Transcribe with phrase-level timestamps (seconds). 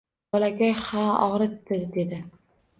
[0.37, 2.25] Bolakay, ha, ogʻritdi dedi.